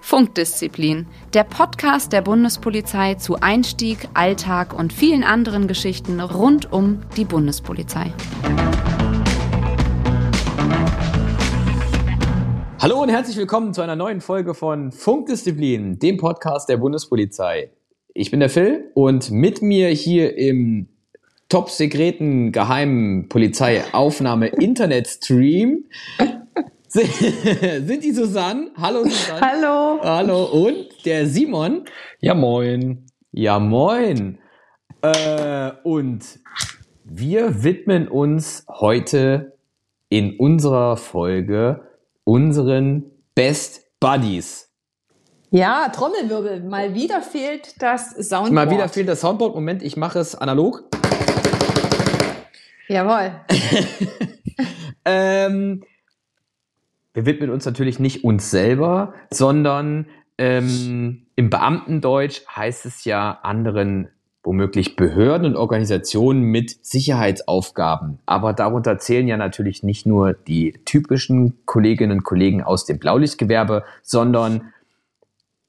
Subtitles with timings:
[0.00, 7.24] Funkdisziplin, der Podcast der Bundespolizei zu Einstieg, Alltag und vielen anderen Geschichten rund um die
[7.24, 8.12] Bundespolizei.
[12.78, 17.70] Hallo und herzlich willkommen zu einer neuen Folge von Funkdisziplin, dem Podcast der Bundespolizei.
[18.12, 20.91] Ich bin der Phil und mit mir hier im
[21.52, 25.84] top sekreten geheimen Polizeiaufnahme Internetstream
[26.88, 28.70] sind die Susanne.
[28.78, 29.40] Hallo Susanne.
[29.42, 30.00] Hallo.
[30.02, 30.44] Hallo.
[30.44, 31.84] Und der Simon.
[32.20, 33.04] Ja, moin.
[33.32, 34.38] Ja, moin.
[35.02, 36.40] Äh, und
[37.04, 39.58] wir widmen uns heute
[40.08, 41.82] in unserer Folge
[42.24, 44.70] unseren Best Buddies.
[45.50, 46.62] Ja, Trommelwirbel.
[46.62, 48.52] Mal wieder fehlt das Soundboard.
[48.52, 49.54] Mal wieder fehlt das Soundboard.
[49.54, 50.88] Moment, ich mache es analog.
[52.92, 53.32] Jawohl.
[55.06, 55.82] ähm,
[57.14, 64.08] wir widmen uns natürlich nicht uns selber, sondern ähm, im Beamtendeutsch heißt es ja anderen
[64.44, 68.18] womöglich Behörden und Organisationen mit Sicherheitsaufgaben.
[68.26, 73.84] Aber darunter zählen ja natürlich nicht nur die typischen Kolleginnen und Kollegen aus dem Blaulichtgewerbe,
[74.02, 74.72] sondern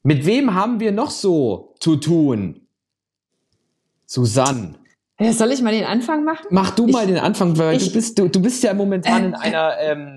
[0.02, 2.66] mit wem haben wir noch so zu tun?
[4.04, 4.74] Susanne.
[5.20, 6.46] Ja, soll ich mal den Anfang machen?
[6.50, 9.22] Mach du ich, mal den Anfang, weil ich, du bist du, du bist ja momentan
[9.22, 10.16] äh, in einer ähm,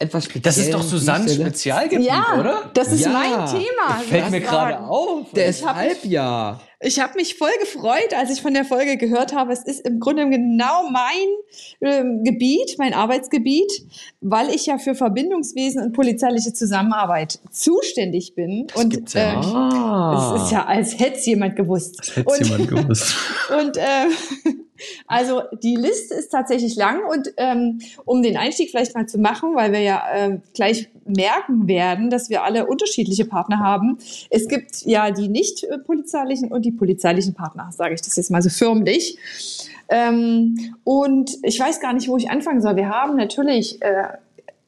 [0.00, 2.70] etwas speziellen Das ist doch Susannes Spezialgebiet, ja, oder?
[2.74, 3.10] Das ist Ja.
[3.10, 3.98] mein Thema.
[3.98, 5.26] Das fällt mir gerade auf.
[5.34, 6.60] Deshalb ja.
[6.82, 9.52] Ich habe mich voll gefreut, als ich von der Folge gehört habe.
[9.52, 11.28] Es ist im Grunde genau mein
[11.82, 13.70] ähm, Gebiet, mein Arbeitsgebiet,
[14.22, 18.66] weil ich ja für Verbindungswesen und polizeiliche Zusammenarbeit zuständig bin.
[18.74, 19.44] und gibt's ja äh.
[19.44, 20.34] Ah.
[20.38, 21.98] es ist ja, als hätte es jemand gewusst.
[21.98, 23.14] Das hätte und, jemand gewusst.
[23.50, 24.06] Und äh,
[25.06, 29.54] also die Liste ist tatsächlich lang und ähm, um den Einstieg vielleicht mal zu machen,
[29.54, 33.98] weil wir ja ähm, gleich merken werden, dass wir alle unterschiedliche Partner haben.
[34.30, 38.30] Es gibt ja die nicht äh, polizeilichen und die polizeilichen Partner, sage ich das jetzt
[38.30, 39.18] mal so förmlich.
[39.88, 42.76] Ähm, und ich weiß gar nicht, wo ich anfangen soll.
[42.76, 44.04] Wir haben natürlich äh,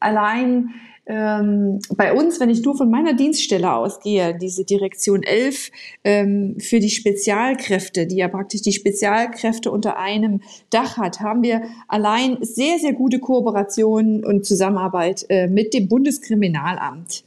[0.01, 0.71] allein
[1.05, 5.71] ähm, bei uns, wenn ich nur von meiner Dienststelle ausgehe, diese Direktion 11
[6.05, 11.63] ähm, für die Spezialkräfte, die ja praktisch die Spezialkräfte unter einem Dach hat, haben wir
[11.89, 17.25] allein sehr, sehr gute Kooperationen und Zusammenarbeit äh, mit dem Bundeskriminalamt,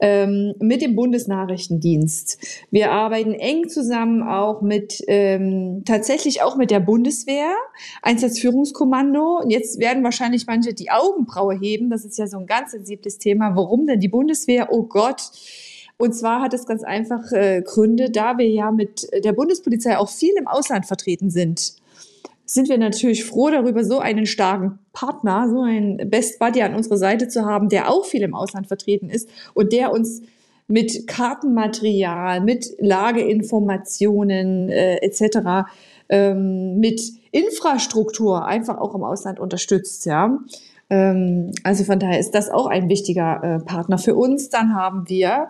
[0.00, 2.64] ähm, mit dem Bundesnachrichtendienst.
[2.72, 7.54] Wir arbeiten eng zusammen auch mit, ähm, tatsächlich auch mit der Bundeswehr,
[8.02, 9.42] Einsatzführungskommando.
[9.44, 11.88] Und jetzt werden wahrscheinlich manche die Augenbraue heben.
[11.88, 13.56] Das ist ja so ein ganz sensibles Thema.
[13.56, 14.68] Warum denn die Bundeswehr?
[14.70, 15.22] Oh Gott.
[15.98, 20.08] Und zwar hat es ganz einfach äh, Gründe, da wir ja mit der Bundespolizei auch
[20.08, 21.74] viel im Ausland vertreten sind
[22.44, 26.98] sind wir natürlich froh darüber, so einen starken Partner, so einen Best Buddy an unserer
[26.98, 30.22] Seite zu haben, der auch viel im Ausland vertreten ist und der uns
[30.68, 35.70] mit Kartenmaterial, mit Lageinformationen äh, etc.,
[36.08, 40.04] ähm, mit Infrastruktur einfach auch im Ausland unterstützt.
[40.04, 40.38] Ja.
[40.92, 44.50] Ähm, also von daher ist das auch ein wichtiger äh, Partner für uns.
[44.50, 45.48] Dann haben wir,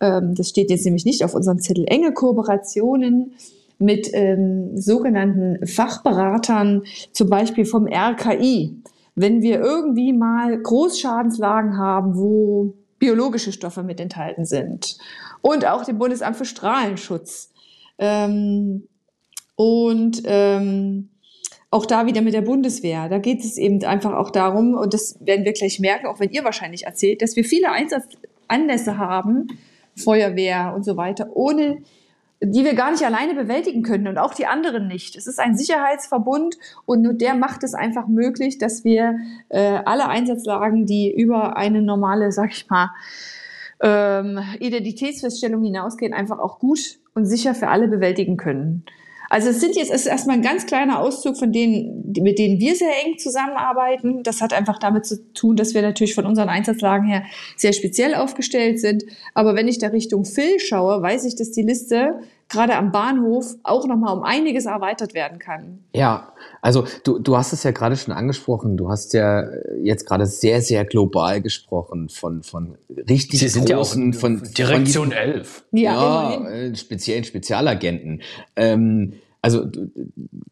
[0.00, 3.32] ähm, das steht jetzt nämlich nicht auf unserem Zettel, enge Kooperationen
[3.78, 6.82] mit ähm, sogenannten Fachberatern,
[7.12, 8.82] zum Beispiel vom RKI.
[9.14, 14.98] Wenn wir irgendwie mal Großschadenslagen haben, wo biologische Stoffe mit enthalten sind.
[15.40, 17.50] Und auch dem Bundesamt für Strahlenschutz.
[17.96, 18.86] Ähm,
[19.56, 21.08] und ähm,
[21.72, 23.08] auch da wieder mit der Bundeswehr.
[23.08, 26.30] Da geht es eben einfach auch darum, und das werden wir gleich merken, auch wenn
[26.30, 29.48] ihr wahrscheinlich erzählt, dass wir viele Einsatzanlässe haben,
[29.96, 31.78] Feuerwehr und so weiter, ohne
[32.44, 35.16] die wir gar nicht alleine bewältigen können und auch die anderen nicht.
[35.16, 39.16] Es ist ein Sicherheitsverbund und nur der macht es einfach möglich, dass wir
[39.48, 42.90] äh, alle Einsatzlagen, die über eine normale, sag ich mal,
[43.80, 48.84] ähm, Identitätsfeststellung hinausgehen, einfach auch gut und sicher für alle bewältigen können.
[49.32, 52.60] Also es sind jetzt es ist erstmal ein ganz kleiner Auszug von denen, mit denen
[52.60, 54.22] wir sehr eng zusammenarbeiten.
[54.22, 57.24] Das hat einfach damit zu tun, dass wir natürlich von unseren Einsatzlagen her
[57.56, 59.04] sehr speziell aufgestellt sind.
[59.32, 62.20] Aber wenn ich da Richtung Phil schaue, weiß ich, dass die Liste
[62.52, 65.80] gerade am Bahnhof auch nochmal um einiges erweitert werden kann.
[65.94, 68.76] Ja, also du, du hast es ja gerade schon angesprochen.
[68.76, 69.44] Du hast ja
[69.82, 72.76] jetzt gerade sehr, sehr global gesprochen von, von
[73.08, 75.64] richtig Sie sind ja auch großen, von Direktion von, 11.
[75.72, 76.72] ja, immerhin.
[76.72, 78.22] äh, speziellen Spezialagenten.
[78.54, 79.66] Ähm, also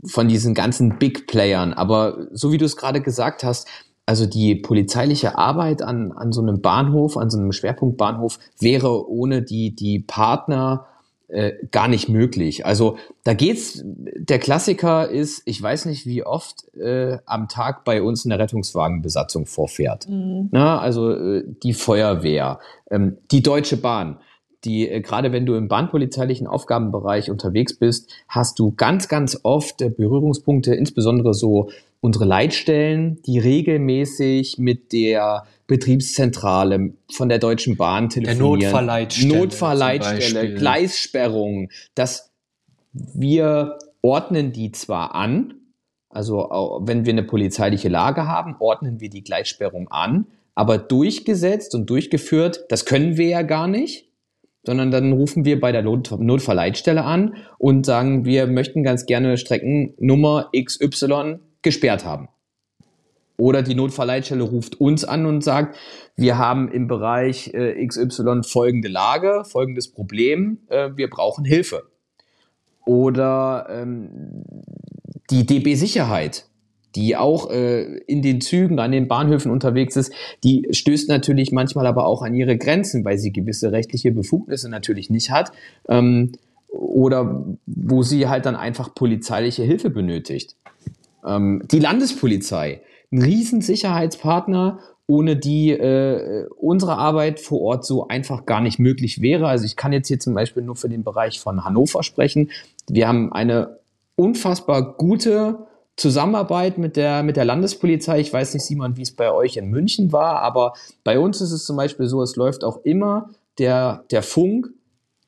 [0.05, 1.73] von diesen ganzen Big Playern.
[1.75, 3.69] Aber so wie du es gerade gesagt hast,
[4.07, 9.43] also die polizeiliche Arbeit an, an so einem Bahnhof, an so einem Schwerpunktbahnhof wäre ohne
[9.43, 10.87] die, die Partner
[11.33, 12.67] äh, gar nicht möglich.
[12.67, 18.03] Also da geht's, der Klassiker ist, ich weiß nicht, wie oft äh, am Tag bei
[18.03, 20.09] uns eine Rettungswagenbesatzung vorfährt.
[20.09, 20.49] Mhm.
[20.51, 22.59] Na, also äh, die Feuerwehr,
[22.91, 24.19] ähm, die Deutsche Bahn
[24.65, 29.81] die äh, gerade wenn du im bahnpolizeilichen Aufgabenbereich unterwegs bist, hast du ganz, ganz oft
[29.83, 31.71] äh, Berührungspunkte, insbesondere so
[32.01, 38.61] unsere Leitstellen, die regelmäßig mit der Betriebszentrale von der Deutschen Bahn telefonieren.
[38.61, 39.39] Der Notfallleitstelle.
[39.39, 41.69] Notfallleitstelle, Gleissperrung.
[41.95, 42.33] Dass
[42.93, 45.55] wir ordnen die zwar an,
[46.09, 51.89] also wenn wir eine polizeiliche Lage haben, ordnen wir die Gleissperrung an, aber durchgesetzt und
[51.89, 54.10] durchgeführt, das können wir ja gar nicht
[54.65, 59.37] sondern dann rufen wir bei der Not Notfallleitstelle an und sagen, wir möchten ganz gerne
[59.39, 62.29] Streckennummer XY gesperrt haben.
[63.41, 65.77] Oder die Notfallleitstelle ruft uns an und sagt,
[66.15, 71.85] wir haben im Bereich äh, XY folgende Lage, folgendes Problem, äh, wir brauchen Hilfe.
[72.85, 74.45] Oder ähm,
[75.31, 76.50] die DB Sicherheit
[76.95, 80.13] die auch äh, in den Zügen, an den Bahnhöfen unterwegs ist,
[80.45, 85.11] die stößt natürlich manchmal aber auch an ihre Grenzen, weil sie gewisse rechtliche Befugnisse natürlich
[85.11, 85.53] nicht hat.
[85.89, 86.33] Ähm,
[86.73, 90.57] oder wo sie halt dann einfach polizeiliche Hilfe benötigt.
[91.27, 92.81] Ähm, die Landespolizei,
[93.13, 99.49] ein Riesensicherheitspartner, ohne die äh, unsere Arbeit vor Ort so einfach gar nicht möglich wäre.
[99.49, 102.51] Also ich kann jetzt hier zum Beispiel nur für den Bereich von Hannover sprechen.
[102.89, 103.81] Wir haben eine
[104.15, 105.67] unfassbar gute
[106.01, 108.21] Zusammenarbeit mit der, mit der Landespolizei.
[108.21, 110.73] Ich weiß nicht, Simon, wie es bei euch in München war, aber
[111.05, 114.71] bei uns ist es zum Beispiel so, es läuft auch immer der, der Funk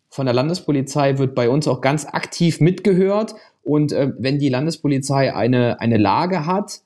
[0.08, 3.34] von der Landespolizei wird bei uns auch ganz aktiv mitgehört.
[3.62, 6.80] Und äh, wenn die Landespolizei eine, eine Lage hat,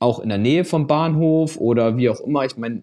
[0.00, 2.82] auch in der Nähe vom Bahnhof oder wie auch immer, ich meine,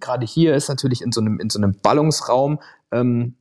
[0.00, 2.58] gerade hier ist natürlich in so einem, in so einem Ballungsraum,
[2.90, 3.34] ähm,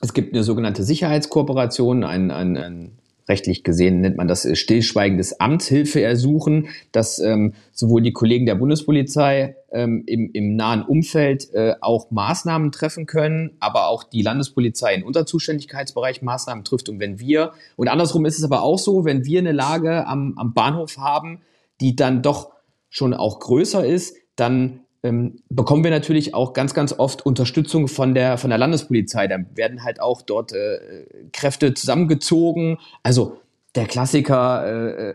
[0.00, 2.98] es gibt eine sogenannte Sicherheitskooperation, ein, ein, ein
[3.28, 8.54] rechtlich gesehen nennt man das äh, stillschweigendes Amtshilfe ersuchen, dass ähm, sowohl die Kollegen der
[8.54, 14.94] Bundespolizei ähm, im, im nahen Umfeld äh, auch Maßnahmen treffen können, aber auch die Landespolizei
[14.94, 16.88] in unser Zuständigkeitsbereich Maßnahmen trifft.
[16.88, 20.34] Und wenn wir, und andersrum ist es aber auch so, wenn wir eine Lage am,
[20.36, 21.40] am Bahnhof haben,
[21.80, 22.52] die dann doch
[22.88, 28.14] schon auch größer ist, dann ähm, bekommen wir natürlich auch ganz, ganz oft Unterstützung von
[28.14, 29.28] der, von der Landespolizei.
[29.28, 30.78] Da werden halt auch dort äh,
[31.32, 32.78] Kräfte zusammengezogen.
[33.02, 33.36] Also
[33.74, 35.14] der Klassiker äh, äh,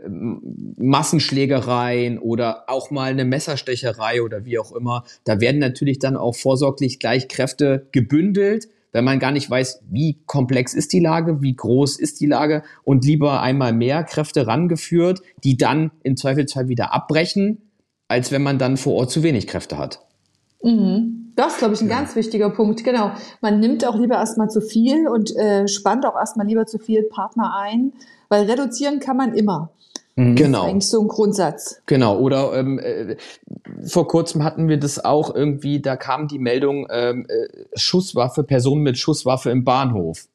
[0.78, 5.06] Massenschlägereien oder auch mal eine Messerstecherei oder wie auch immer.
[5.24, 10.20] Da werden natürlich dann auch vorsorglich gleich Kräfte gebündelt, wenn man gar nicht weiß, wie
[10.26, 15.22] komplex ist die Lage, wie groß ist die Lage und lieber einmal mehr Kräfte rangeführt,
[15.44, 17.69] die dann im Zweifelsfall wieder abbrechen,
[18.10, 20.02] als wenn man dann vor Ort zu wenig Kräfte hat.
[20.62, 21.32] Mhm.
[21.36, 21.98] Das ist, glaube ich, ein ja.
[21.98, 22.84] ganz wichtiger Punkt.
[22.84, 23.12] Genau.
[23.40, 27.04] Man nimmt auch lieber erstmal zu viel und äh, spannt auch erstmal lieber zu viel
[27.04, 27.94] Partner ein,
[28.28, 29.72] weil reduzieren kann man immer.
[30.18, 30.36] Mhm.
[30.36, 30.58] Genau.
[30.58, 31.82] Das ist eigentlich so ein Grundsatz.
[31.86, 32.20] Genau.
[32.20, 33.16] Oder ähm, äh,
[33.86, 38.84] vor kurzem hatten wir das auch irgendwie, da kam die Meldung, ähm, äh, Schusswaffe, Personen
[38.84, 40.28] mit Schusswaffe im Bahnhof.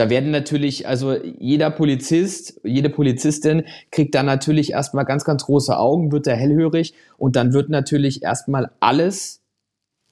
[0.00, 5.76] Da werden natürlich, also jeder Polizist, jede Polizistin kriegt da natürlich erstmal ganz, ganz große
[5.76, 9.42] Augen, wird da hellhörig und dann wird natürlich erstmal alles,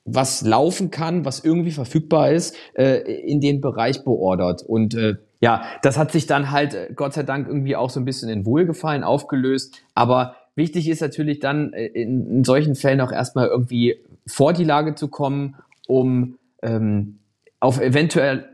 [0.05, 4.63] was laufen kann, was irgendwie verfügbar ist, äh, in den Bereich beordert.
[4.63, 7.99] Und äh, ja, das hat sich dann halt äh, Gott sei Dank irgendwie auch so
[7.99, 9.81] ein bisschen in Wohlgefallen aufgelöst.
[9.95, 14.65] Aber wichtig ist natürlich dann äh, in, in solchen Fällen auch erstmal irgendwie vor die
[14.65, 17.21] Lage zu kommen, um ähm,
[17.59, 18.51] auf eventuell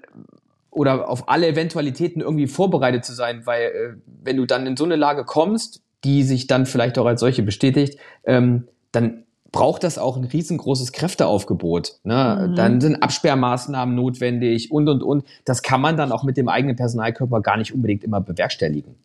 [0.75, 4.85] oder auf alle Eventualitäten irgendwie vorbereitet zu sein, weil äh, wenn du dann in so
[4.85, 9.99] eine Lage kommst, die sich dann vielleicht auch als solche bestätigt, ähm, dann braucht das
[9.99, 12.01] auch ein riesengroßes Kräfteaufgebot.
[12.03, 12.49] Ne?
[12.51, 12.57] Mhm.
[12.57, 15.25] Dann sind Absperrmaßnahmen notwendig und, und, und.
[15.45, 18.97] Das kann man dann auch mit dem eigenen Personalkörper gar nicht unbedingt immer bewerkstelligen.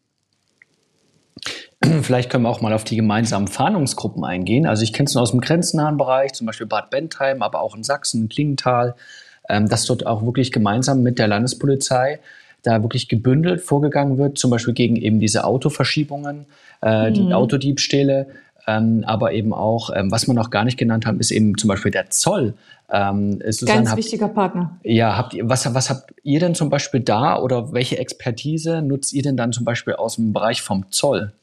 [2.02, 4.66] Vielleicht können wir auch mal auf die gemeinsamen Fahndungsgruppen eingehen.
[4.66, 7.76] Also ich kenne es nur aus dem grenznahen Bereich, zum Beispiel Bad Bentheim, aber auch
[7.76, 8.96] in Sachsen, Klingenthal
[9.50, 12.20] dass dort auch wirklich gemeinsam mit der Landespolizei
[12.64, 16.46] da wirklich gebündelt vorgegangen wird, zum Beispiel gegen eben diese Autoverschiebungen,
[16.82, 17.14] äh, mhm.
[17.14, 18.28] die Autodiebstähle,
[18.68, 21.68] ähm, aber eben auch, ähm, was wir noch gar nicht genannt haben, ist eben zum
[21.68, 22.54] Beispiel der Zoll.
[22.92, 24.80] Ähm, Susanne, Ganz habt, wichtiger Partner.
[24.84, 29.14] Ja, habt ihr, was, was habt ihr denn zum Beispiel da oder welche Expertise nutzt
[29.14, 31.34] ihr denn dann zum Beispiel aus dem Bereich vom Zoll?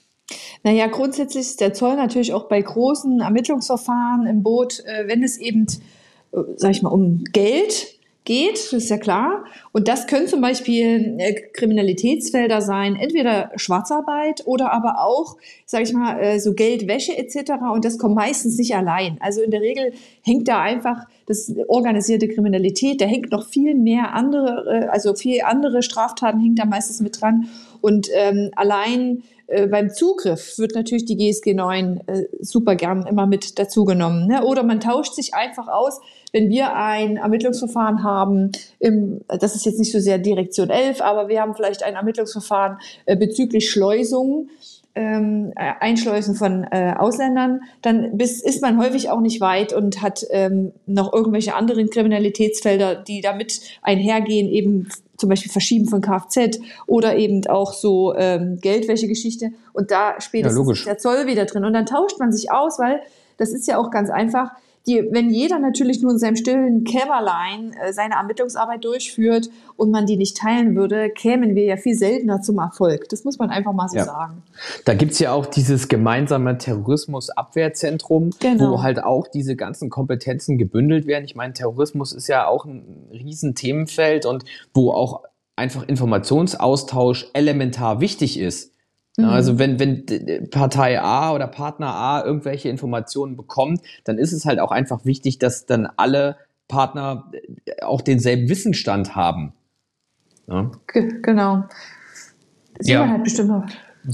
[0.65, 5.39] Naja, grundsätzlich ist der Zoll natürlich auch bei großen Ermittlungsverfahren im Boot, äh, wenn es
[5.39, 5.67] eben,
[6.33, 7.96] äh, sag ich mal, um Geld
[8.27, 9.45] geht, das ist ja klar.
[9.73, 15.95] Und das können zum Beispiel äh, Kriminalitätsfelder sein, entweder Schwarzarbeit oder aber auch, sage ich
[15.95, 17.53] mal, äh, so Geldwäsche etc.
[17.73, 19.17] Und das kommt meistens nicht allein.
[19.21, 24.13] Also in der Regel hängt da einfach das organisierte Kriminalität, da hängt noch viel mehr
[24.13, 27.49] andere, äh, also viel andere Straftaten hängt da meistens mit dran.
[27.81, 33.27] Und ähm, allein äh, beim Zugriff wird natürlich die GSG 9 äh, super gern immer
[33.27, 34.27] mit dazugenommen.
[34.27, 34.45] Ne?
[34.45, 36.01] Oder man tauscht sich einfach aus,
[36.37, 41.29] wenn wir ein Ermittlungsverfahren haben, im, das ist jetzt nicht so sehr Direktion 11, aber
[41.29, 42.77] wir haben vielleicht ein Ermittlungsverfahren
[43.07, 44.51] äh, bezüglich Schleusungen,
[44.95, 50.03] ähm, äh, Einschleusen von äh, Ausländern, dann bis, ist man häufig auch nicht weit und
[50.03, 56.59] hat ähm, noch irgendwelche anderen Kriminalitätsfelder, die damit einhergehen, eben zum Beispiel Verschieben von Kfz
[56.87, 59.53] oder eben auch so ähm, Geldwäsche-Geschichte.
[59.73, 61.65] Und da spätestens ja, der Zoll wieder drin.
[61.65, 63.01] Und dann tauscht man sich aus, weil
[63.39, 64.51] das ist ja auch ganz einfach
[64.87, 70.07] die, wenn jeder natürlich nur in seinem stillen Kämmerlein äh, seine Ermittlungsarbeit durchführt und man
[70.07, 73.09] die nicht teilen würde, kämen wir ja viel seltener zum Erfolg.
[73.09, 74.05] Das muss man einfach mal so ja.
[74.05, 74.43] sagen.
[74.85, 78.73] Da gibt's ja auch dieses gemeinsame Terrorismusabwehrzentrum, genau.
[78.73, 81.25] wo halt auch diese ganzen Kompetenzen gebündelt werden.
[81.25, 85.23] Ich meine, Terrorismus ist ja auch ein Riesenthemenfeld und wo auch
[85.57, 88.76] einfach Informationsaustausch elementar wichtig ist.
[89.17, 89.25] Mhm.
[89.25, 94.61] Also wenn, wenn Partei A oder Partner A irgendwelche Informationen bekommt, dann ist es halt
[94.61, 96.37] auch einfach wichtig, dass dann alle
[96.69, 97.31] Partner
[97.65, 99.53] äh, auch denselben Wissensstand haben.
[100.49, 100.71] Ja?
[101.23, 101.65] Genau.
[102.81, 103.15] Simon ja.
[103.15, 103.65] hat bestimmt noch.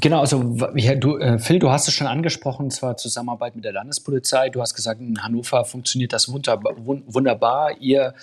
[0.01, 3.73] Genau, also ja, du, äh, Phil, du hast es schon angesprochen, zwar Zusammenarbeit mit der
[3.73, 4.49] Landespolizei.
[4.49, 6.75] Du hast gesagt, in Hannover funktioniert das wunderbar.
[6.79, 7.77] wunderbar.
[7.79, 8.15] Ihr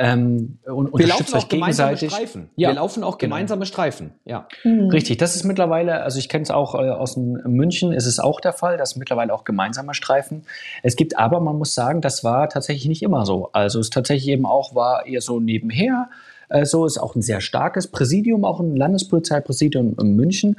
[0.00, 2.12] ähm, und wir laufen auch gegenseitig.
[2.12, 2.50] Streifen.
[2.54, 2.68] Ja.
[2.68, 3.34] Wir laufen auch genau.
[3.34, 3.68] gemeinsame genau.
[3.68, 4.12] Streifen.
[4.24, 4.46] Ja.
[4.62, 4.90] Mhm.
[4.90, 5.18] Richtig.
[5.18, 8.52] Das ist mittlerweile, also ich kenne es auch äh, aus München, ist es auch der
[8.52, 10.44] Fall, dass mittlerweile auch gemeinsame Streifen.
[10.84, 13.50] Es gibt aber, man muss sagen, das war tatsächlich nicht immer so.
[13.52, 16.10] Also es tatsächlich eben auch war eher so nebenher.
[16.48, 20.56] Äh, so ist auch ein sehr starkes Präsidium, auch ein Landespolizeipräsidium in München.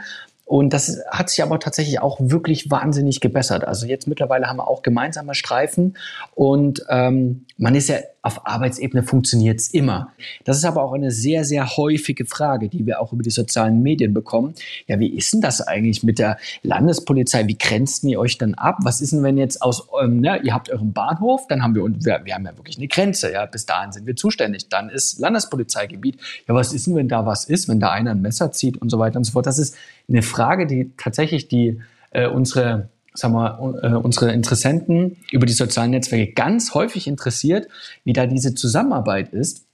[0.49, 3.67] Und das hat sich aber tatsächlich auch wirklich wahnsinnig gebessert.
[3.67, 5.95] Also jetzt mittlerweile haben wir auch gemeinsame Streifen
[6.33, 10.11] und ähm, man ist ja auf Arbeitsebene funktioniert es immer.
[10.43, 13.81] Das ist aber auch eine sehr, sehr häufige Frage, die wir auch über die sozialen
[13.81, 14.55] Medien bekommen.
[14.87, 17.47] Ja, wie ist denn das eigentlich mit der Landespolizei?
[17.47, 18.77] Wie grenzt ihr euch dann ab?
[18.81, 21.83] Was ist denn, wenn jetzt aus, ähm, ne, ihr habt euren Bahnhof, dann haben wir,
[21.83, 24.67] wir, wir haben ja wirklich eine Grenze, ja, bis dahin sind wir zuständig.
[24.67, 26.19] Dann ist Landespolizeigebiet.
[26.47, 28.89] Ja, was ist denn, wenn da was ist, wenn da einer ein Messer zieht und
[28.89, 29.45] so weiter und so fort?
[29.45, 29.75] Das ist
[30.09, 35.91] eine Frage, die tatsächlich die äh, unsere sagen wir, äh, unsere Interessenten über die sozialen
[35.91, 37.67] Netzwerke ganz häufig interessiert,
[38.03, 39.65] wie da diese Zusammenarbeit ist.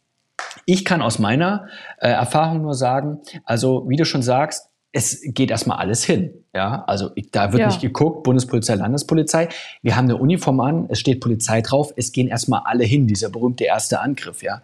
[0.66, 1.68] Ich kann aus meiner
[2.00, 6.34] äh, Erfahrung nur sagen, also wie du schon sagst, es geht erstmal alles hin.
[6.54, 7.68] Ja, also da wird ja.
[7.68, 9.50] nicht geguckt, Bundespolizei, Landespolizei.
[9.82, 13.30] Wir haben eine Uniform an, es steht Polizei drauf, es gehen erstmal alle hin, dieser
[13.30, 14.62] berühmte erste Angriff, ja.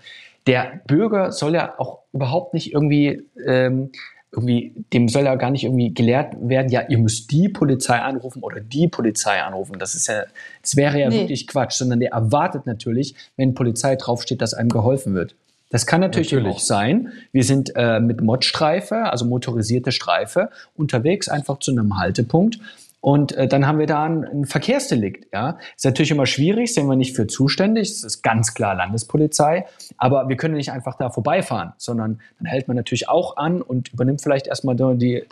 [0.48, 3.92] Der Bürger soll ja auch überhaupt nicht irgendwie ähm,
[4.32, 8.42] irgendwie, dem soll ja gar nicht irgendwie gelehrt werden, ja, ihr müsst die Polizei anrufen
[8.42, 9.78] oder die Polizei anrufen.
[9.78, 10.24] Das ist ja,
[10.62, 11.22] das wäre ja nee.
[11.22, 15.36] wirklich Quatsch, sondern der erwartet natürlich, wenn Polizei draufsteht, dass einem geholfen wird.
[15.70, 16.56] Das kann natürlich, natürlich.
[16.56, 17.12] auch sein.
[17.32, 22.60] Wir sind äh, mit Modstreife, also motorisierte Streife, unterwegs einfach zu einem Haltepunkt
[23.02, 25.34] und äh, dann haben wir da ein, ein Verkehrsdelikt.
[25.34, 27.90] Ja, ist natürlich immer schwierig, sind wir nicht für zuständig.
[27.90, 29.66] Das ist ganz klar Landespolizei.
[29.98, 33.92] Aber wir können nicht einfach da vorbeifahren, sondern dann hält man natürlich auch an und
[33.92, 35.24] übernimmt vielleicht erstmal die,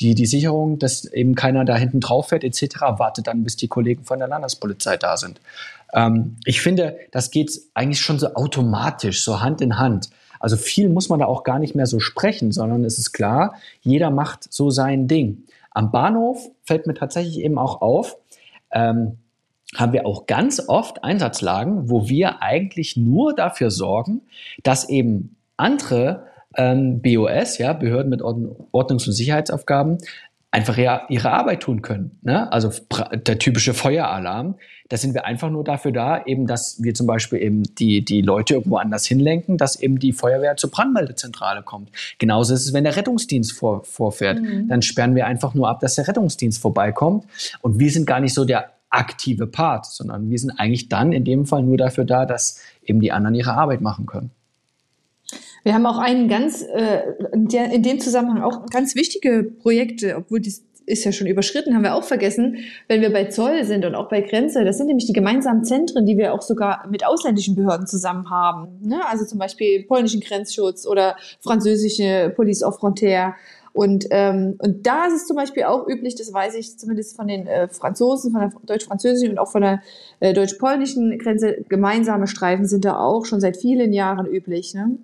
[0.00, 2.80] die, die Sicherung, dass eben keiner da hinten drauf fährt etc.
[2.98, 5.40] Wartet dann, bis die Kollegen von der Landespolizei da sind.
[5.94, 10.10] Ähm, ich finde, das geht eigentlich schon so automatisch, so Hand in Hand.
[10.38, 13.54] Also viel muss man da auch gar nicht mehr so sprechen, sondern es ist klar,
[13.82, 15.44] jeder macht so sein Ding.
[15.70, 18.16] Am Bahnhof fällt mir tatsächlich eben auch auf,
[18.72, 19.18] ähm,
[19.76, 24.22] haben wir auch ganz oft Einsatzlagen, wo wir eigentlich nur dafür sorgen,
[24.62, 29.98] dass eben andere ähm, BOS, ja, Behörden mit Ordnungs- und Sicherheitsaufgaben,
[30.52, 32.18] einfach ja ihre Arbeit tun können.
[32.22, 32.50] Ne?
[32.52, 32.70] Also
[33.14, 34.56] der typische Feueralarm,
[34.88, 38.22] da sind wir einfach nur dafür da, eben, dass wir zum Beispiel eben die, die
[38.22, 41.90] Leute irgendwo anders hinlenken, dass eben die Feuerwehr zur Brandmeldezentrale kommt.
[42.18, 44.40] Genauso ist es, wenn der Rettungsdienst vor, vorfährt.
[44.40, 44.66] Mhm.
[44.68, 47.24] Dann sperren wir einfach nur ab, dass der Rettungsdienst vorbeikommt.
[47.60, 51.24] Und wir sind gar nicht so der aktive Part, sondern wir sind eigentlich dann in
[51.24, 54.32] dem Fall nur dafür da, dass eben die anderen ihre Arbeit machen können.
[55.62, 57.02] Wir haben auch einen ganz, äh,
[57.32, 60.54] in dem Zusammenhang auch ganz wichtige Projekte, obwohl die
[60.86, 64.08] ist ja schon überschritten, haben wir auch vergessen, wenn wir bei Zoll sind und auch
[64.08, 64.64] bei Grenze.
[64.64, 68.78] Das sind nämlich die gemeinsamen Zentren, die wir auch sogar mit ausländischen Behörden zusammen haben.
[68.82, 69.00] Ne?
[69.08, 73.34] Also zum Beispiel polnischen Grenzschutz oder französische Police of Frontière
[73.72, 77.28] Und, ähm, und da ist es zum Beispiel auch üblich, das weiß ich zumindest von
[77.28, 79.82] den äh, Franzosen, von der deutsch-französischen und auch von der
[80.18, 84.74] äh, deutsch-polnischen Grenze, gemeinsame Streifen sind da auch schon seit vielen Jahren üblich.
[84.74, 84.98] Ne?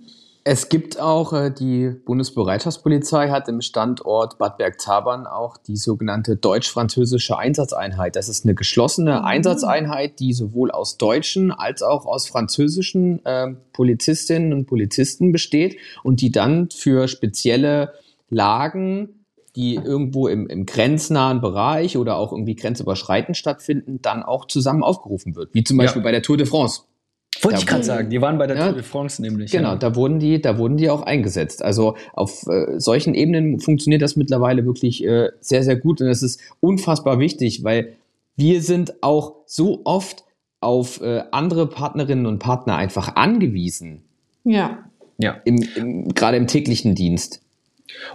[0.49, 7.37] Es gibt auch, äh, die Bundesbereitschaftspolizei hat im Standort Bad Bergzabern auch die sogenannte deutsch-französische
[7.37, 8.15] Einsatzeinheit.
[8.15, 9.25] Das ist eine geschlossene mhm.
[9.25, 16.21] Einsatzeinheit, die sowohl aus deutschen als auch aus französischen äh, Polizistinnen und Polizisten besteht und
[16.21, 17.95] die dann für spezielle
[18.31, 19.25] Lagen,
[19.57, 25.35] die irgendwo im, im grenznahen Bereich oder auch irgendwie grenzüberschreitend stattfinden, dann auch zusammen aufgerufen
[25.35, 25.55] wird.
[25.55, 26.05] Wie zum Beispiel ja.
[26.05, 26.83] bei der Tour de France.
[27.43, 29.51] Wollte ich gerade sagen, die waren bei der ja, Tour de France nämlich.
[29.51, 29.77] Genau, ja.
[29.77, 31.63] da wurden die, da wurden die auch eingesetzt.
[31.63, 36.23] Also auf äh, solchen Ebenen funktioniert das mittlerweile wirklich äh, sehr, sehr gut und es
[36.23, 37.95] ist unfassbar wichtig, weil
[38.37, 40.25] wir sind auch so oft
[40.61, 44.03] auf äh, andere Partnerinnen und Partner einfach angewiesen.
[44.45, 44.85] Ja.
[45.19, 45.41] Ja.
[45.45, 47.41] Im, im, Gerade im täglichen Dienst.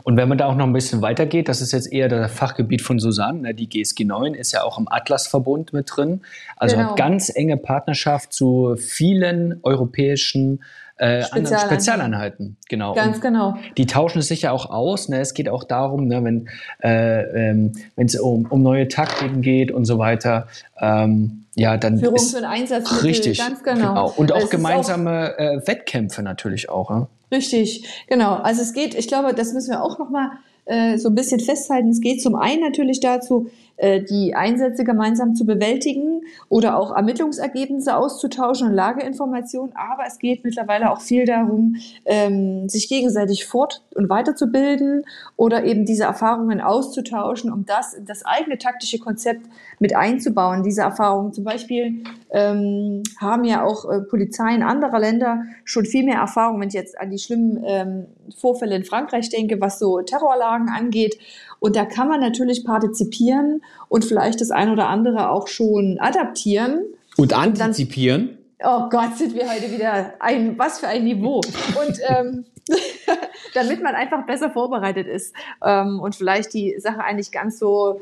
[0.03, 2.81] Und wenn man da auch noch ein bisschen weitergeht, das ist jetzt eher das Fachgebiet
[2.81, 6.21] von Susanne, ne, die GSG 9 ist ja auch im Atlas-Verbund mit drin,
[6.57, 6.89] also genau.
[6.89, 10.63] hat ganz enge Partnerschaft zu vielen europäischen
[11.01, 11.67] äh, Spezialeinheiten.
[11.67, 12.57] Spezialeinheiten.
[12.69, 12.93] Genau.
[12.93, 13.57] Ganz und genau.
[13.75, 15.09] Die tauschen es sicher auch aus.
[15.09, 15.19] Ne?
[15.19, 16.47] Es geht auch darum, ne, wenn
[16.83, 20.47] äh, ähm, es um, um neue Taktiken geht und so weiter.
[20.79, 23.03] Ähm, ja, dann Führung ist für den Einsatz.
[23.03, 23.87] Richtig, ganz genau.
[23.87, 24.13] genau.
[24.15, 26.91] Und auch es gemeinsame auch, äh, Wettkämpfe natürlich auch.
[26.91, 27.07] Ne?
[27.31, 28.35] Richtig, genau.
[28.35, 30.33] Also es geht, ich glaube, das müssen wir auch noch mal
[30.71, 31.89] äh, so ein bisschen festhalten.
[31.89, 37.97] Es geht zum einen natürlich dazu, äh, die Einsätze gemeinsam zu bewältigen oder auch Ermittlungsergebnisse
[37.97, 39.75] auszutauschen und Lageinformationen.
[39.75, 41.75] Aber es geht mittlerweile auch viel darum,
[42.05, 45.03] ähm, sich gegenseitig fort- und weiterzubilden
[45.35, 49.47] oder eben diese Erfahrungen auszutauschen, um das das eigene taktische Konzept
[49.81, 50.61] mit einzubauen.
[50.61, 56.19] Diese Erfahrungen zum Beispiel ähm, haben ja auch äh, Polizeien anderer Länder schon viel mehr
[56.19, 58.05] Erfahrung, wenn ich jetzt an die schlimmen ähm,
[58.37, 61.17] Vorfälle in Frankreich denke, was so Terrorlagen angeht.
[61.59, 66.83] Und da kann man natürlich partizipieren und vielleicht das ein oder andere auch schon adaptieren.
[67.17, 68.37] Und antizipieren?
[68.59, 71.37] Dann, oh Gott, sind wir heute wieder ein, was für ein Niveau.
[71.37, 72.45] Und ähm,
[73.53, 75.33] damit man einfach besser vorbereitet ist
[75.63, 78.01] ähm, und vielleicht die Sache eigentlich ganz so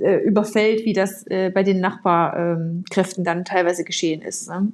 [0.00, 4.48] äh, überfällt, wie das äh, bei den Nachbarkräften dann teilweise geschehen ist.
[4.48, 4.72] Ne?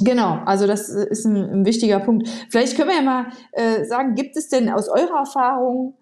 [0.00, 2.28] Genau, also das ist ein, ein, wichtiger Punkt.
[2.50, 5.94] Vielleicht können wir ja mal äh, sagen, gibt es denn aus eurer Erfahrung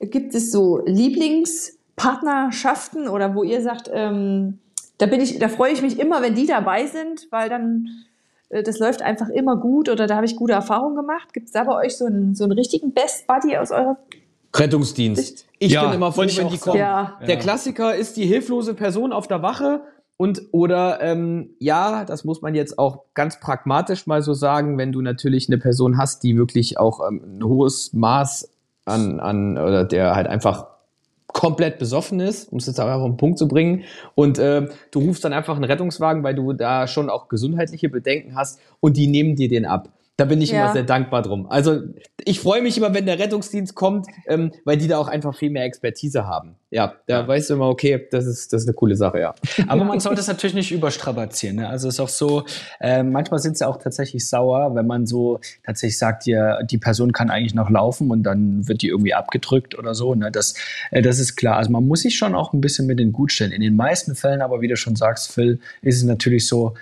[0.00, 4.60] Gibt es so Lieblingspartnerschaften oder wo ihr sagt, ähm,
[4.98, 7.88] da bin ich, da freue ich mich immer, wenn die dabei sind, weil dann
[8.48, 11.32] äh, das läuft einfach immer gut oder da habe ich gute Erfahrungen gemacht.
[11.32, 13.98] Gibt es da bei euch so einen, so einen richtigen Best Buddy aus eurer
[14.54, 15.46] Rettungsdienst.
[15.58, 16.78] Ich ja, bin immer froh, wenn die kommen.
[16.78, 17.18] Ja.
[17.26, 19.82] Der Klassiker ist die hilflose Person auf der Wache
[20.16, 24.90] und oder ähm, ja, das muss man jetzt auch ganz pragmatisch mal so sagen, wenn
[24.92, 28.50] du natürlich eine Person hast, die wirklich auch ähm, ein hohes Maß
[28.84, 30.66] an, an oder der halt einfach
[31.28, 33.84] komplett besoffen ist, um es jetzt auch auf den Punkt zu bringen.
[34.16, 38.34] Und äh, du rufst dann einfach einen Rettungswagen, weil du da schon auch gesundheitliche Bedenken
[38.34, 39.90] hast und die nehmen dir den ab.
[40.18, 40.64] Da bin ich ja.
[40.64, 41.48] immer sehr dankbar drum.
[41.48, 41.80] Also
[42.24, 45.48] ich freue mich immer, wenn der Rettungsdienst kommt, ähm, weil die da auch einfach viel
[45.48, 46.56] mehr Expertise haben.
[46.70, 47.28] Ja, da ja.
[47.28, 49.32] weißt du immer, okay, das ist, das ist eine coole Sache, ja.
[49.68, 51.58] Aber man sollte es natürlich nicht überstrapazieren.
[51.58, 51.68] Ne?
[51.68, 52.42] Also es ist auch so,
[52.80, 57.12] äh, manchmal sind sie auch tatsächlich sauer, wenn man so tatsächlich sagt, ja, die Person
[57.12, 60.16] kann eigentlich noch laufen und dann wird die irgendwie abgedrückt oder so.
[60.16, 60.32] Ne?
[60.32, 60.54] Das,
[60.90, 61.58] äh, das ist klar.
[61.58, 63.52] Also man muss sich schon auch ein bisschen mit den gut stellen.
[63.52, 66.74] In den meisten Fällen aber, wie du schon sagst, Phil, ist es natürlich so,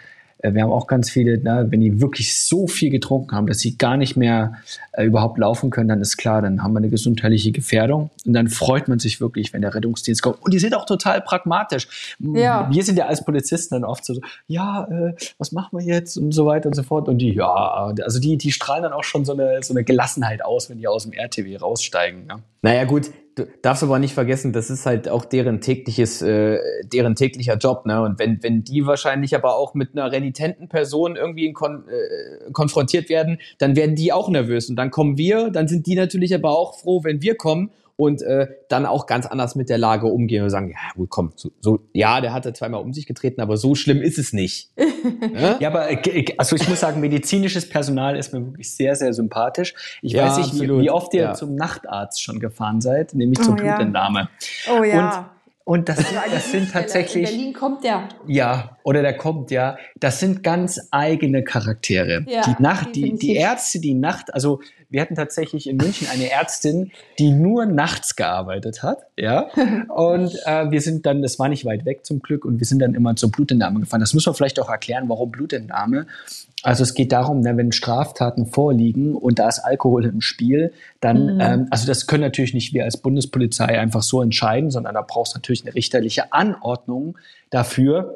[0.42, 3.78] wir haben auch ganz viele, ne, wenn die wirklich so viel getrunken haben, dass sie
[3.78, 4.54] gar nicht mehr
[4.92, 8.10] äh, überhaupt laufen können, dann ist klar, dann haben wir eine gesundheitliche Gefährdung.
[8.26, 10.42] Und dann freut man sich wirklich, wenn der Rettungsdienst kommt.
[10.42, 12.16] Und die sind auch total pragmatisch.
[12.18, 12.68] Ja.
[12.70, 16.32] Wir sind ja als Polizisten dann oft so, ja, äh, was machen wir jetzt und
[16.32, 17.08] so weiter und so fort.
[17.08, 20.44] Und die, ja, also die, die strahlen dann auch schon so eine, so eine Gelassenheit
[20.44, 22.26] aus, wenn die aus dem RTW raussteigen.
[22.28, 22.40] Ja.
[22.62, 26.58] Naja, gut, du darfst aber nicht vergessen, das ist halt auch deren tägliches, äh,
[26.92, 28.02] deren täglicher Job, ne?
[28.02, 33.08] Und wenn, wenn die wahrscheinlich aber auch mit einer renitenten Person irgendwie kon äh, konfrontiert
[33.08, 34.68] werden, dann werden die auch nervös.
[34.68, 38.22] Und dann kommen wir, dann sind die natürlich aber auch froh, wenn wir kommen und
[38.22, 41.50] äh, dann auch ganz anders mit der Lage umgehen und sagen, ja, gut, komm, so,
[41.60, 44.70] so ja, der hatte zweimal um sich getreten, aber so schlimm ist es nicht.
[45.34, 45.56] ja?
[45.60, 49.74] ja, aber äh, also ich muss sagen, medizinisches Personal ist mir wirklich sehr, sehr sympathisch.
[50.02, 51.34] Ich ja, weiß nicht, wie, wie, oft ihr ja.
[51.34, 54.28] zum Nachtarzt schon gefahren seid, nämlich zur oh, Blutentnahme.
[54.70, 55.18] Oh ja.
[55.18, 57.28] Und und das, das sind tatsächlich.
[57.28, 58.08] In Berlin kommt der.
[58.28, 59.78] Ja, oder der kommt, ja.
[59.98, 62.24] Das sind ganz eigene Charaktere.
[62.28, 66.30] Ja, die Nacht, die, die Ärzte, die Nacht, also wir hatten tatsächlich in München eine
[66.30, 69.48] Ärztin, die nur nachts gearbeitet hat, ja.
[69.88, 72.78] Und äh, wir sind dann, das war nicht weit weg zum Glück, und wir sind
[72.78, 73.98] dann immer zur Blutentnahme gefahren.
[73.98, 76.06] Das muss man vielleicht auch erklären, warum Blutentnahme.
[76.62, 81.34] Also es geht darum, ne, wenn Straftaten vorliegen und da ist Alkohol im Spiel, dann,
[81.34, 81.40] mhm.
[81.40, 85.30] ähm, also das können natürlich nicht wir als Bundespolizei einfach so entscheiden, sondern da braucht
[85.30, 87.18] es natürlich eine richterliche Anordnung
[87.50, 88.14] dafür.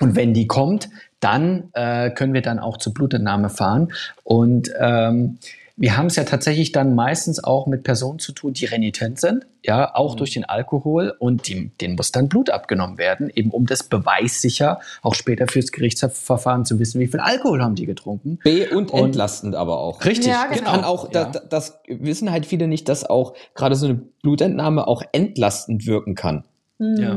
[0.00, 0.88] Und wenn die kommt,
[1.20, 3.92] dann äh, können wir dann auch zur Blutentnahme fahren.
[4.24, 5.38] Und ähm,
[5.78, 9.46] wir haben es ja tatsächlich dann meistens auch mit Personen zu tun, die renitent sind,
[9.62, 10.18] ja, auch mhm.
[10.18, 14.80] durch den Alkohol und die, denen muss dann Blut abgenommen werden, eben um das beweissicher
[15.02, 18.38] auch später fürs Gerichtsverfahren zu wissen, wie viel Alkohol haben die getrunken.
[18.42, 20.02] B und, und entlastend aber auch.
[20.02, 20.70] Richtig, ja, genau.
[20.70, 21.26] Kann auch, ja.
[21.26, 26.14] das, das wissen halt viele nicht, dass auch gerade so eine Blutentnahme auch entlastend wirken
[26.14, 26.44] kann.
[26.78, 26.96] Mhm.
[26.96, 27.14] Ja.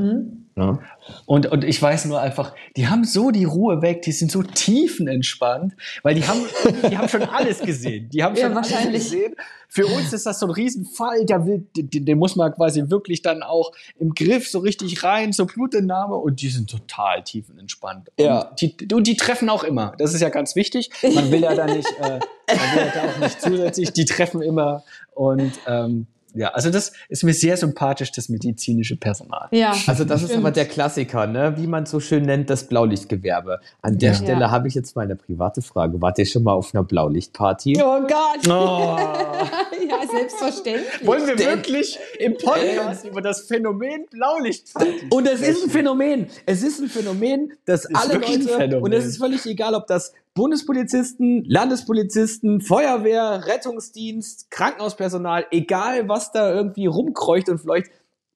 [0.60, 0.80] Ja.
[1.26, 4.44] Und, und ich weiß nur einfach, die haben so die Ruhe weg, die sind so
[4.44, 6.42] tiefenentspannt, weil die haben,
[6.90, 8.10] die haben schon alles gesehen.
[8.10, 9.36] Die haben schon ja, alles gesehen.
[9.68, 13.22] Für uns ist das so ein Riesenfall, der will, den, den muss man quasi wirklich
[13.22, 18.10] dann auch im Griff so richtig rein zur Blutentnahme und die sind total tiefenentspannt.
[18.20, 18.50] Ja.
[18.50, 19.94] Und die, und die treffen auch immer.
[19.98, 20.90] Das ist ja ganz wichtig.
[21.14, 24.42] Man will ja da nicht, äh, man will ja da auch nicht zusätzlich, die treffen
[24.42, 29.48] immer und ähm, ja, also das ist mir sehr sympathisch, das medizinische Personal.
[29.52, 30.32] Ja, also das stimmt.
[30.32, 31.56] ist aber der Klassiker, ne?
[31.58, 33.60] wie man so schön nennt, das Blaulichtgewerbe.
[33.82, 34.16] An der ja.
[34.16, 34.52] Stelle ja.
[34.52, 36.02] habe ich jetzt mal eine private Frage.
[36.02, 37.82] Wart ihr schon mal auf einer Blaulichtparty?
[37.82, 38.48] Oh Gott!
[38.48, 38.50] Oh.
[39.90, 41.06] ja, selbstverständlich.
[41.06, 46.28] Wollen wir wirklich im Podcast über das Phänomen Blaulichtparty Und es ist ein Phänomen.
[46.46, 51.44] Es ist ein Phänomen, dass alle Leute, und es ist völlig egal, ob das Bundespolizisten,
[51.44, 57.92] Landespolizisten, Feuerwehr, Rettungsdienst, Krankenhauspersonal, egal was da irgendwie rumkreucht und fleucht,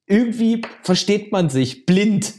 [0.06, 2.34] irgendwie versteht man sich blind.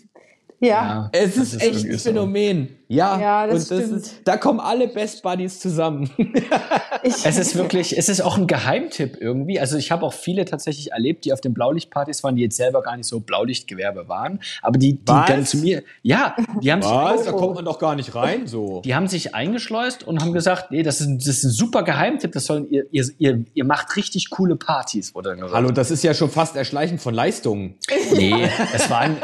[0.60, 0.68] Ja.
[0.68, 2.68] ja es ist, ist echt ein Phänomen.
[2.68, 2.83] So.
[2.88, 4.02] Ja, ja das und das stimmt.
[4.02, 6.10] Ist, da kommen alle Best Buddies zusammen.
[7.02, 9.58] es ist wirklich, es ist auch ein Geheimtipp irgendwie.
[9.58, 12.82] Also ich habe auch viele tatsächlich erlebt, die auf den Blaulichtpartys waren, die jetzt selber
[12.82, 17.22] gar nicht so Blaulichtgewerbe waren, aber die, die dann zu mir, ja, die haben Was?
[17.22, 18.82] sich, da kommt man doch gar nicht rein, so.
[18.84, 22.32] Die haben sich eingeschleust und haben gesagt, nee, das ist, das ist ein super Geheimtipp,
[22.32, 26.14] das sollen ihr, ihr, ihr, ihr macht richtig coole Partys, wurde Hallo, das ist ja
[26.14, 27.76] schon fast Erschleichen von Leistungen.
[28.14, 29.16] Nee, es war ein,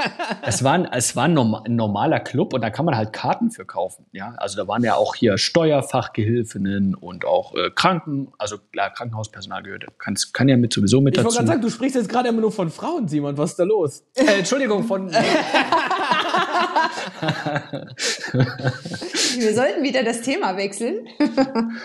[0.42, 3.60] es war ein, es war ein normaler Club und da kann man halt Karten für
[3.60, 4.06] für kaufen.
[4.12, 9.62] Ja, also da waren ja auch hier Steuerfachgehilfinnen und auch äh, Kranken, also klar, Krankenhauspersonal
[9.62, 11.28] gehört, kann, kann ja mit sowieso mit ich dazu.
[11.28, 13.58] Ich wollte gerade sagen, du sprichst jetzt gerade immer nur von Frauen, Simon, was ist
[13.58, 14.02] da los?
[14.14, 15.10] Äh, Entschuldigung, von.
[19.38, 21.06] Wir sollten wieder das Thema wechseln.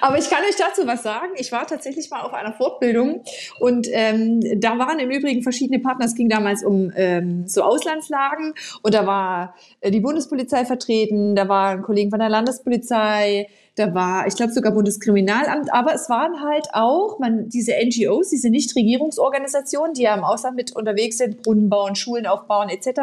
[0.00, 1.32] Aber ich kann euch dazu was sagen.
[1.36, 3.22] Ich war tatsächlich mal auf einer Fortbildung
[3.58, 6.06] und ähm, da waren im Übrigen verschiedene Partner.
[6.06, 11.48] Es ging damals um ähm, so Auslandslagen und da war äh, die Bundespolizei vertreten, da
[11.48, 16.68] waren Kollegen von der Landespolizei, da war, ich glaube, sogar Bundeskriminalamt, aber es waren halt
[16.74, 21.94] auch man, diese NGOs, diese Nichtregierungsorganisationen, die ja im Ausland mit unterwegs sind, Brunnen bauen,
[21.94, 23.00] Schulen aufbauen etc.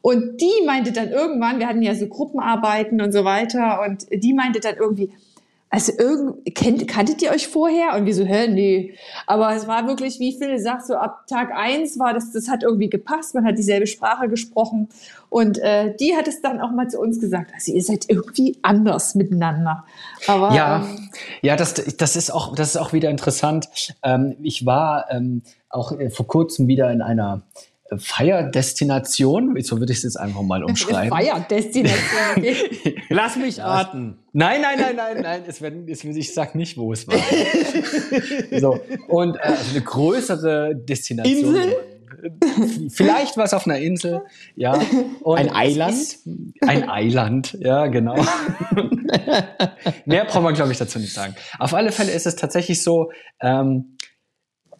[0.00, 4.32] Und die meinte dann irgendwann, wir hatten ja so Gruppenarbeiten und so weiter, und die
[4.32, 5.10] meinte dann irgendwie,
[5.70, 7.94] also irgend, kennt, kanntet ihr euch vorher?
[7.94, 8.94] Und wir so, hä, nee.
[9.26, 12.62] Aber es war wirklich, wie Phil sagt, so ab Tag eins war das, das hat
[12.62, 14.88] irgendwie gepasst, man hat dieselbe Sprache gesprochen.
[15.28, 18.56] Und äh, die hat es dann auch mal zu uns gesagt, also ihr seid irgendwie
[18.62, 19.84] anders miteinander.
[20.26, 21.10] Aber, ja, ähm,
[21.42, 23.68] ja, das, das ist auch, das ist auch wieder interessant.
[24.02, 27.42] Ähm, ich war ähm, auch äh, vor kurzem wieder in einer
[27.96, 31.10] Feierdestination, so würde ich es jetzt einfach mal umschreiben.
[31.10, 31.98] Feierdestination.
[32.36, 32.56] Okay.
[33.08, 34.18] Lass mich raten.
[34.32, 35.42] Nein, nein, nein, nein, nein.
[35.46, 37.16] Es wird, es, ich sag nicht, wo es war.
[38.60, 41.54] so und äh, also eine größere Destination.
[41.54, 41.76] Insel?
[42.90, 44.22] Vielleicht war es auf einer Insel,
[44.56, 44.78] ja.
[45.20, 46.18] Und ein Eiland?
[46.60, 48.16] ein Eiland, ja, genau.
[50.04, 51.36] Mehr braucht man, glaube ich, dazu nicht sagen.
[51.58, 53.96] Auf alle Fälle ist es tatsächlich so, ähm,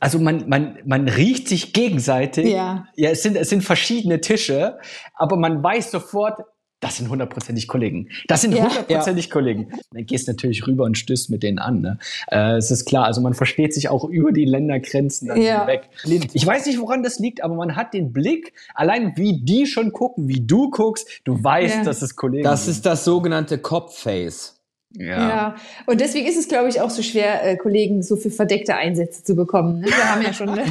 [0.00, 2.46] also man, man, man riecht sich gegenseitig.
[2.46, 2.86] Ja.
[2.96, 4.78] ja es, sind, es sind verschiedene Tische,
[5.14, 6.40] aber man weiß sofort,
[6.80, 8.08] das sind hundertprozentig Kollegen.
[8.28, 9.32] Das sind hundertprozentig ja.
[9.32, 9.72] Kollegen.
[9.90, 11.80] Dann gehst natürlich rüber und stößt mit denen an.
[11.80, 11.98] Ne?
[12.30, 15.66] Äh, es ist klar, also man versteht sich auch über die Ländergrenzen dann ja.
[15.66, 15.88] hinweg.
[16.34, 19.92] Ich weiß nicht, woran das liegt, aber man hat den Blick, allein wie die schon
[19.92, 21.84] gucken, wie du guckst, du weißt, ja.
[21.84, 22.74] dass es Kollegen Das sind.
[22.74, 24.57] ist das sogenannte Cop-Face.
[24.96, 25.28] Ja.
[25.28, 28.74] ja, und deswegen ist es, glaube ich, auch so schwer, äh, Kollegen so für verdeckte
[28.74, 29.80] Einsätze zu bekommen.
[29.80, 29.86] Ne?
[29.86, 30.48] Wir haben ja schon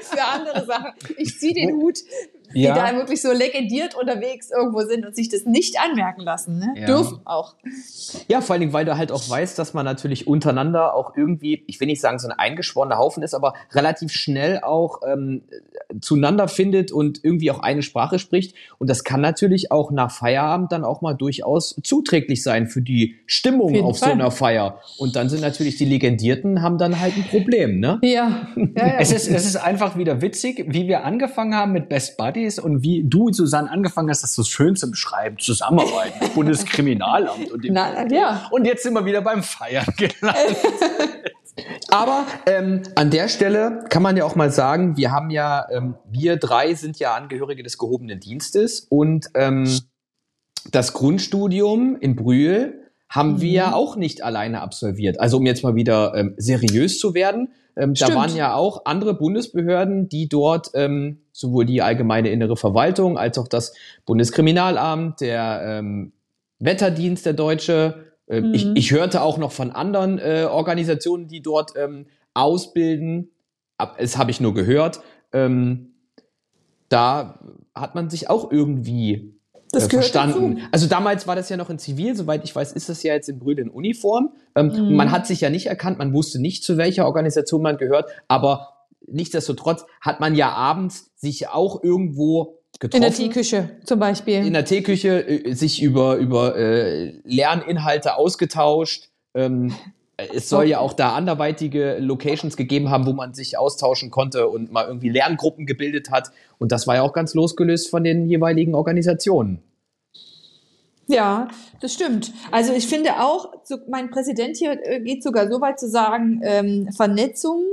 [0.00, 0.92] für andere Sachen.
[1.16, 1.98] Ich ziehe den Hut
[2.54, 2.74] Ja.
[2.74, 6.58] die da wirklich so legendiert unterwegs irgendwo sind und sich das nicht anmerken lassen.
[6.58, 6.74] Ne?
[6.76, 6.86] Ja.
[6.86, 7.54] Dürfen auch.
[8.28, 11.64] Ja, vor allen Dingen, weil du halt auch weißt, dass man natürlich untereinander auch irgendwie,
[11.66, 15.42] ich will nicht sagen, so ein eingeschworener Haufen ist, aber relativ schnell auch ähm,
[16.00, 18.54] zueinander findet und irgendwie auch eine Sprache spricht.
[18.78, 23.16] Und das kann natürlich auch nach Feierabend dann auch mal durchaus zuträglich sein für die
[23.26, 24.80] Stimmung Auf auf so einer Feier.
[24.98, 27.98] Und dann sind natürlich die Legendierten, haben dann halt ein Problem, ne?
[28.02, 28.98] Ja, ja, ja.
[28.98, 32.82] Es ist, es ist einfach wieder witzig, wie wir angefangen haben mit Best Buddies und
[32.82, 35.38] wie du, Susanne, angefangen hast, das so schön zu beschreiben.
[35.38, 38.48] Zusammenarbeit, Bundeskriminalamt und Na, ja.
[38.50, 40.56] Und jetzt sind wir wieder beim Feiern gelandet.
[41.88, 45.96] Aber ähm, an der Stelle kann man ja auch mal sagen, wir haben ja, ähm,
[46.10, 49.68] wir drei sind ja Angehörige des gehobenen Dienstes und ähm,
[50.70, 55.20] das Grundstudium in Brühl haben wir ja auch nicht alleine absolviert.
[55.20, 59.14] Also um jetzt mal wieder ähm, seriös zu werden, ähm, da waren ja auch andere
[59.14, 66.12] Bundesbehörden, die dort ähm, sowohl die allgemeine innere Verwaltung als auch das Bundeskriminalamt, der ähm,
[66.58, 68.12] Wetterdienst, der Deutsche.
[68.28, 68.76] Ich, Mhm.
[68.76, 73.30] ich hörte auch noch von anderen äh, Organisationen, die dort ähm, ausbilden.
[73.76, 75.00] Ab, das habe ich nur gehört.
[75.32, 75.94] Ähm,
[76.88, 77.40] da
[77.74, 79.34] hat man sich auch irgendwie
[79.72, 80.56] Das äh, verstanden.
[80.56, 80.68] dazu.
[80.70, 83.28] Also damals war das ja noch in Zivil, soweit ich weiß, ist das ja jetzt
[83.28, 84.30] in Brühl in Uniform.
[84.54, 84.94] Ähm, Mhm.
[84.96, 88.68] Man hat sich ja nicht erkannt, man wusste nicht, zu welcher Organisation man gehört, aber
[89.06, 93.02] nichtsdestotrotz hat man ja abends sich auch irgendwo In getroffen.
[93.02, 94.46] der Teeküche zum Beispiel.
[94.46, 99.08] in der Teeküche äh, sich über, über äh, Lerninhalte ausgetauscht.
[99.34, 99.74] Ähm,
[100.34, 104.72] es soll ja auch da anderweitige Locations gegeben haben, wo man sich austauschen konnte und
[104.72, 106.30] mal irgendwie Lerngruppen gebildet hat.
[106.58, 109.62] Und das war ja auch ganz losgelöst von den jeweiligen Organisationen.
[111.08, 111.48] Ja,
[111.80, 112.32] das stimmt.
[112.52, 113.52] Also ich finde auch,
[113.88, 117.64] mein Präsident hier äh, geht sogar so weit zu sagen, ähm, Vernetzung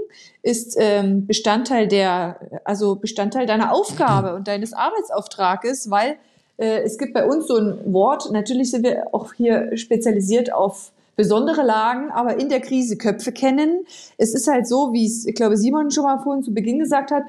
[0.42, 6.18] ist ähm, Bestandteil der, also Bestandteil deiner Aufgabe und deines Arbeitsauftrages, weil
[6.58, 10.92] äh, es gibt bei uns so ein Wort, natürlich sind wir auch hier spezialisiert auf
[11.20, 13.86] besondere Lagen, aber in der Krise Köpfe kennen.
[14.18, 17.12] Es ist halt so, wie es, ich glaube, Simon schon mal vorhin zu Beginn gesagt
[17.12, 17.24] hat,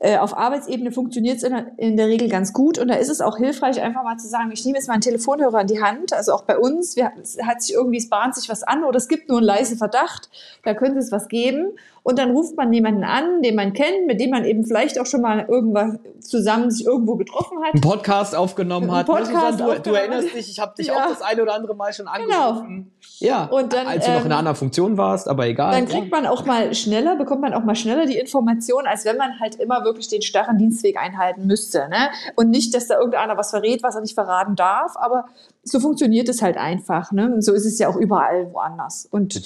[0.00, 2.78] äh, auf Arbeitsebene funktioniert es in, der- in der Regel ganz gut.
[2.78, 5.02] Und da ist es auch hilfreich, einfach mal zu sagen, ich nehme jetzt mal einen
[5.02, 8.34] Telefonhörer in die Hand, also auch bei uns, wir, es hat sich irgendwie, es bahnt
[8.34, 10.30] sich was an oder es gibt nur einen leisen Verdacht,
[10.64, 11.72] da könnte es was geben
[12.08, 15.06] und dann ruft man jemanden an, den man kennt, mit dem man eben vielleicht auch
[15.06, 17.74] schon mal irgendwas zusammen sich irgendwo getroffen hat.
[17.74, 19.06] Einen Podcast aufgenommen hat.
[19.06, 20.36] Podcast Ne, Susanne, du, du aufgenommen erinnerst hat.
[20.36, 20.94] dich, ich habe dich Ja.
[20.94, 22.48] auch das eine oder andere Mal schon Genau.
[22.50, 22.92] angerufen.
[23.18, 25.72] Ja, Und dann, als du noch in ähm, einer anderen Funktion warst, aber egal.
[25.72, 29.16] Dann kriegt man auch mal schneller, bekommt man auch mal schneller die Information, als wenn
[29.16, 31.88] man halt immer wirklich den starren Dienstweg einhalten müsste.
[31.88, 32.10] Ne?
[32.36, 35.24] Und nicht, dass da irgendeiner was verrät, was er nicht verraten darf, aber
[35.66, 37.12] so funktioniert es halt einfach.
[37.12, 37.32] Ne?
[37.34, 39.06] Und so ist es ja auch überall woanders.
[39.10, 39.42] Und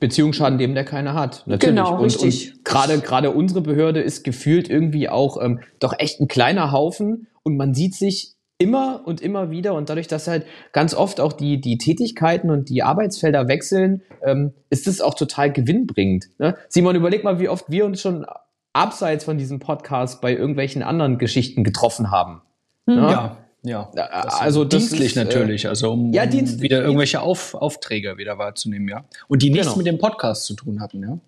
[0.00, 1.44] Beziehungen schaden dem, der keine hat.
[1.46, 1.74] Natürlich.
[1.74, 2.54] Genau, und, richtig.
[2.54, 7.26] Und gerade, gerade unsere Behörde ist gefühlt irgendwie auch ähm, doch echt ein kleiner Haufen
[7.42, 11.32] und man sieht sich immer und immer wieder und dadurch, dass halt ganz oft auch
[11.32, 16.26] die, die Tätigkeiten und die Arbeitsfelder wechseln, ähm, ist es auch total gewinnbringend.
[16.38, 16.56] Ne?
[16.68, 18.24] Simon, überleg mal, wie oft wir uns schon
[18.72, 22.42] abseits von diesem Podcast bei irgendwelchen anderen Geschichten getroffen haben.
[22.86, 22.96] Hm.
[22.96, 23.00] Ne?
[23.10, 23.90] Ja, ja.
[23.94, 28.16] Das ist also dienstlich ist, äh, natürlich, also um, ja, um wieder irgendwelche Auf, Aufträge
[28.16, 29.04] wieder wahrzunehmen, ja.
[29.28, 29.78] Und die nichts Genau.
[29.78, 31.18] mit dem Podcast zu tun hatten, ja.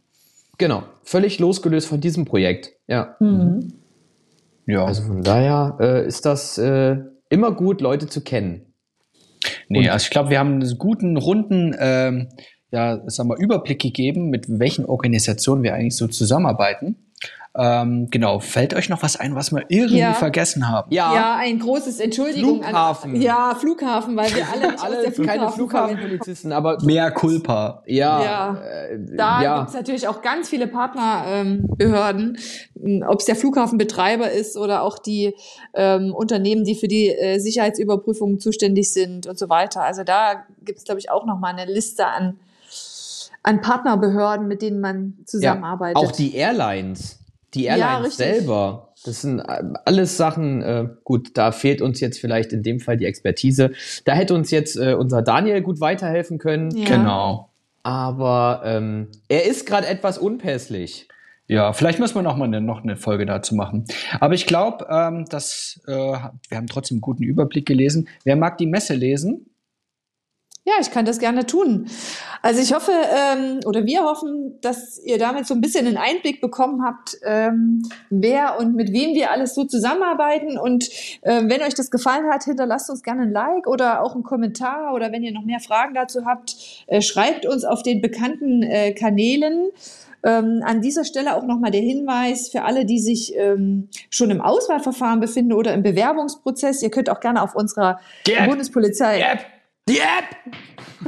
[0.58, 2.72] Genau, völlig losgelöst von diesem Projekt.
[2.86, 3.16] Ja.
[3.20, 3.72] Mhm.
[4.66, 4.84] Ja.
[4.84, 6.96] Also von daher äh, ist das äh,
[7.28, 8.62] immer gut, Leute zu kennen.
[9.68, 12.28] Nee, also ich glaube, wir haben einen guten, runden ähm,
[12.70, 16.96] ja, sagen wir, Überblick gegeben, mit welchen Organisationen wir eigentlich so zusammenarbeiten.
[17.58, 20.12] Ähm, genau, fällt euch noch was ein, was wir irgendwie Ja.
[20.14, 20.92] vergessen haben?
[20.92, 22.62] ja, ein großes Entschuldigung.
[22.62, 23.14] Flughafen.
[23.14, 27.82] An, ja, Flughafen, weil wir alle Alle der keine Flughafen Flughafenpolizisten, aber Mehr Culpa.
[27.86, 28.56] ja, Ja.
[28.56, 29.58] äh, Da ja.
[29.60, 32.38] gibt's natürlich auch ganz viele Partnerbehörden,
[32.84, 35.34] ähm, ob es der Flughafenbetreiber ist oder auch die
[35.74, 39.82] ähm, Unternehmen, die für die äh, Sicherheitsüberprüfungen zuständig sind und so weiter.
[39.82, 42.38] Also da gibt's glaube ich, auch noch mal eine Liste an,
[43.42, 45.96] an Partnerbehörden, mit denen man zusammenarbeitet.
[45.96, 47.18] Auch die Airlines,
[47.56, 48.36] die Ja, Airlines richtig.
[48.36, 52.78] selber, das sind äh, alles Sachen, äh, gut, da fehlt uns jetzt vielleicht in dem
[52.80, 53.72] Fall die Expertise.
[54.04, 56.84] Da hätte uns jetzt äh, unser Daniel gut weiterhelfen können, Ja.
[56.84, 57.50] Genau.
[57.82, 61.08] aber ähm, er ist gerade etwas unpässlich.
[61.48, 63.84] Ja, vielleicht müssen wir noch mal eine, noch eine Folge dazu machen.
[64.18, 66.20] Aber ich glaube, ähm, dass äh, wir
[66.52, 68.08] haben trotzdem einen guten Überblick gelesen.
[68.24, 69.46] Wer mag die Messe lesen?
[70.66, 71.86] Ja, ich kann das gerne tun.
[72.42, 76.40] Also ich hoffe, ähm, oder wir hoffen, dass ihr damit so ein bisschen einen Einblick
[76.40, 80.58] bekommen habt, ähm, wer und mit wem wir alles so zusammenarbeiten.
[80.58, 80.88] Und
[81.22, 84.92] ähm, wenn euch das gefallen hat, hinterlasst uns gerne ein Like oder auch einen Kommentar.
[84.92, 86.56] Oder wenn ihr noch mehr Fragen dazu habt,
[86.88, 89.70] äh, schreibt uns auf den bekannten äh, Kanälen.
[90.24, 94.40] Ähm, an dieser Stelle auch nochmal der Hinweis für alle, die sich ähm, schon im
[94.40, 96.82] Auswahlverfahren befinden oder im Bewerbungsprozess.
[96.82, 98.48] Ihr könnt auch gerne auf unserer App.
[98.48, 99.20] Bundespolizei.
[99.20, 99.55] App!
[99.88, 100.54] Die App!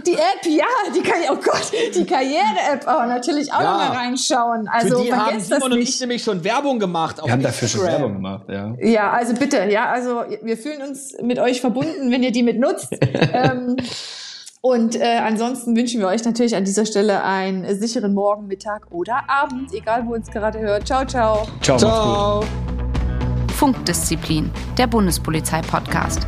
[0.07, 0.65] Die App, ja,
[0.95, 3.73] die kann oh Gott, die Karriere-App, oh, natürlich auch Ja.
[3.73, 4.69] noch mal reinschauen.
[4.69, 6.01] Also Für die haben Simon und ich nicht.
[6.01, 7.19] nämlich schon Werbung gemacht.
[7.21, 7.83] Auf Wir haben dafür schon.
[7.83, 8.75] Werbung gemacht, ja.
[8.81, 12.61] Ja, also bitte, ja, also wir fühlen uns mit euch verbunden, wenn ihr die mit
[12.61, 12.95] nutzt.
[13.33, 13.77] ähm,
[14.61, 19.23] und äh, ansonsten wünschen wir euch natürlich an dieser Stelle einen sicheren Morgen, Mittag oder
[19.29, 20.87] Abend, egal wo ihr uns gerade hört.
[20.87, 21.49] Ciao, ciao.
[21.63, 21.79] Ciao.
[21.79, 22.45] Ciao.
[23.57, 26.27] Funkdisziplin, der Bundespolizei-Podcast.